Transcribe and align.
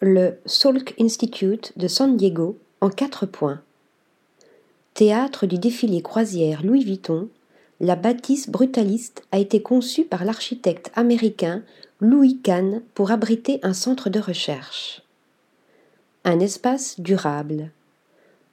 le 0.00 0.38
Salk 0.46 0.94
Institute 1.00 1.72
de 1.76 1.88
San 1.88 2.16
Diego 2.16 2.56
en 2.80 2.88
quatre 2.88 3.26
points. 3.26 3.60
Théâtre 4.94 5.46
du 5.46 5.58
défilé 5.58 6.02
croisière 6.02 6.64
Louis 6.64 6.84
Vuitton, 6.84 7.28
la 7.80 7.96
bâtisse 7.96 8.48
brutaliste 8.48 9.24
a 9.32 9.38
été 9.38 9.60
conçue 9.60 10.04
par 10.04 10.24
l'architecte 10.24 10.92
américain 10.94 11.62
Louis 12.00 12.38
Kahn 12.38 12.82
pour 12.94 13.10
abriter 13.10 13.58
un 13.64 13.72
centre 13.72 14.08
de 14.08 14.20
recherche. 14.20 15.02
Un 16.24 16.38
espace 16.38 17.00
durable. 17.00 17.70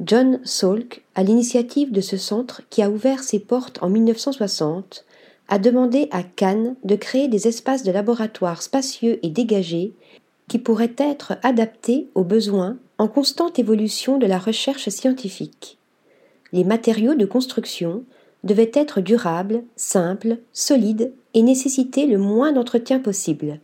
John 0.00 0.40
Salk, 0.44 1.02
à 1.14 1.22
l'initiative 1.22 1.90
de 1.90 2.02
ce 2.02 2.18
centre 2.18 2.62
qui 2.68 2.82
a 2.82 2.90
ouvert 2.90 3.22
ses 3.22 3.38
portes 3.38 3.82
en 3.82 3.88
1960, 3.88 5.06
a 5.48 5.58
demandé 5.58 6.08
à 6.10 6.22
Cannes 6.22 6.76
de 6.84 6.96
créer 6.96 7.28
des 7.28 7.48
espaces 7.48 7.82
de 7.82 7.92
laboratoire 7.92 8.62
spacieux 8.62 9.18
et 9.22 9.30
dégagés 9.30 9.92
qui 10.50 10.58
pourraient 10.58 10.96
être 10.98 11.34
adaptés 11.44 12.08
aux 12.16 12.24
besoins 12.24 12.76
en 12.98 13.06
constante 13.06 13.60
évolution 13.60 14.18
de 14.18 14.26
la 14.26 14.36
recherche 14.36 14.88
scientifique. 14.88 15.78
Les 16.52 16.64
matériaux 16.64 17.14
de 17.14 17.24
construction 17.24 18.02
devaient 18.42 18.72
être 18.74 19.00
durables, 19.00 19.62
simples, 19.76 20.38
solides 20.52 21.12
et 21.34 21.42
nécessiter 21.42 22.06
le 22.06 22.18
moins 22.18 22.50
d'entretien 22.50 22.98
possible. 22.98 23.60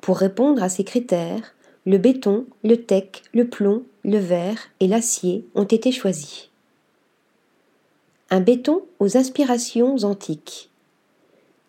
Pour 0.00 0.18
répondre 0.18 0.62
à 0.62 0.68
ces 0.68 0.84
critères, 0.84 1.56
le 1.84 1.98
béton, 1.98 2.46
le 2.62 2.76
teck, 2.76 3.24
le 3.34 3.48
plomb, 3.48 3.82
le 4.04 4.18
verre 4.18 4.68
et 4.78 4.86
l'acier 4.86 5.44
ont 5.56 5.64
été 5.64 5.90
choisis. 5.90 6.48
Un 8.30 8.40
béton 8.40 8.82
aux 9.00 9.16
inspirations 9.16 9.96
antiques. 10.04 10.70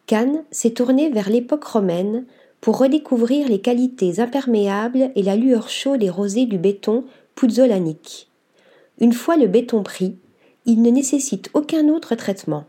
Cannes 0.05 0.43
s'est 0.51 0.75
tourné 0.75 1.09
vers 1.09 1.31
l'époque 1.31 1.63
romaine 1.63 2.25
pour 2.65 2.79
redécouvrir 2.79 3.47
les 3.47 3.61
qualités 3.61 4.19
imperméables 4.19 5.11
et 5.13 5.21
la 5.21 5.35
lueur 5.35 5.69
chaude 5.69 6.01
et 6.01 6.09
rosée 6.09 6.47
du 6.47 6.57
béton 6.57 7.03
puzzolanique. 7.35 8.27
Une 8.99 9.13
fois 9.13 9.37
le 9.37 9.45
béton 9.45 9.83
pris, 9.83 10.15
il 10.65 10.81
ne 10.81 10.89
nécessite 10.89 11.51
aucun 11.53 11.89
autre 11.89 12.15
traitement. 12.15 12.65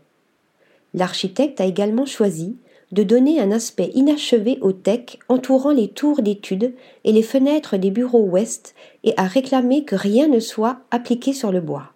L'architecte 0.93 1.59
a 1.59 1.65
également 1.65 2.05
choisi 2.05 2.57
de 2.91 3.01
donner 3.01 3.41
un 3.41 3.51
aspect 3.51 3.89
inachevé 3.95 4.59
au 4.61 4.71
TEC 4.71 5.17
entourant 5.29 5.71
les 5.71 5.87
tours 5.87 6.21
d'études 6.21 6.75
et 7.03 7.11
les 7.11 7.23
fenêtres 7.23 7.77
des 7.77 7.89
bureaux 7.89 8.21
ouest 8.21 8.75
et 9.03 9.15
a 9.17 9.23
réclamé 9.23 9.83
que 9.83 9.95
rien 9.95 10.27
ne 10.27 10.39
soit 10.39 10.77
appliqué 10.91 11.33
sur 11.33 11.51
le 11.51 11.59
bois. 11.59 11.91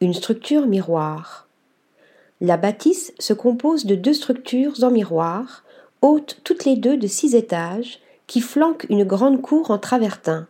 Une 0.00 0.14
structure 0.14 0.66
miroir. 0.66 1.47
La 2.40 2.56
bâtisse 2.56 3.12
se 3.18 3.32
compose 3.32 3.84
de 3.84 3.96
deux 3.96 4.12
structures 4.12 4.84
en 4.84 4.90
miroir, 4.90 5.64
hautes 6.02 6.40
toutes 6.44 6.64
les 6.64 6.76
deux 6.76 6.96
de 6.96 7.06
six 7.06 7.34
étages, 7.34 8.00
qui 8.28 8.40
flanquent 8.40 8.86
une 8.90 9.04
grande 9.04 9.42
cour 9.42 9.70
en 9.70 9.78
travertin. 9.78 10.46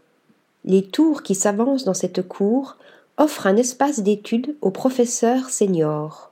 Les 0.64 0.82
tours 0.82 1.22
qui 1.22 1.34
s'avancent 1.34 1.84
dans 1.84 1.94
cette 1.94 2.26
cour 2.26 2.76
offrent 3.16 3.46
un 3.46 3.56
espace 3.56 4.00
d'étude 4.00 4.56
aux 4.60 4.70
professeurs 4.70 5.48
seniors. 5.48 6.30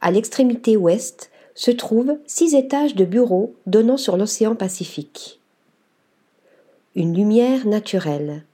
À 0.00 0.10
l'extrémité 0.10 0.76
ouest 0.76 1.30
se 1.54 1.70
trouvent 1.70 2.18
six 2.26 2.54
étages 2.54 2.94
de 2.94 3.04
bureaux 3.04 3.54
donnant 3.66 3.96
sur 3.96 4.16
l'océan 4.16 4.54
Pacifique. 4.54 5.40
Une 6.94 7.16
lumière 7.16 7.66
naturelle. 7.66 8.44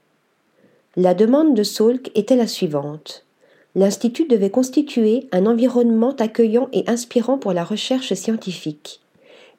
La 0.95 1.13
demande 1.13 1.55
de 1.55 1.63
Salk 1.63 2.11
était 2.15 2.35
la 2.35 2.47
suivante. 2.47 3.25
L'Institut 3.73 4.25
devait 4.27 4.49
constituer 4.49 5.27
un 5.31 5.45
environnement 5.45 6.15
accueillant 6.19 6.67
et 6.73 6.83
inspirant 6.87 7.37
pour 7.37 7.53
la 7.53 7.63
recherche 7.63 8.13
scientifique. 8.13 8.99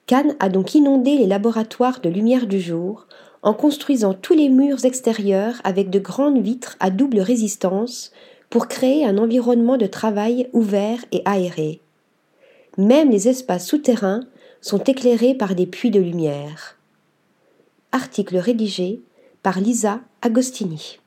Cannes 0.06 0.36
a 0.40 0.48
donc 0.48 0.74
inondé 0.74 1.16
les 1.16 1.26
laboratoires 1.26 2.00
de 2.00 2.10
lumière 2.10 2.46
du 2.46 2.60
jour 2.60 3.06
en 3.42 3.54
construisant 3.54 4.14
tous 4.14 4.34
les 4.34 4.48
murs 4.48 4.84
extérieurs 4.84 5.60
avec 5.64 5.90
de 5.90 5.98
grandes 5.98 6.42
vitres 6.42 6.76
à 6.80 6.90
double 6.90 7.20
résistance 7.20 8.12
pour 8.50 8.68
créer 8.68 9.06
un 9.06 9.16
environnement 9.16 9.78
de 9.78 9.86
travail 9.86 10.48
ouvert 10.52 11.04
et 11.10 11.22
aéré. 11.24 11.80
Même 12.76 13.10
les 13.10 13.28
espaces 13.28 13.66
souterrains 13.66 14.24
sont 14.60 14.82
éclairés 14.84 15.34
par 15.34 15.54
des 15.54 15.66
puits 15.66 15.90
de 15.90 16.00
lumière. 16.00 16.76
Article 17.92 18.36
rédigé 18.36 19.00
par 19.42 19.60
Lisa 19.60 20.00
Agostini. 20.20 20.98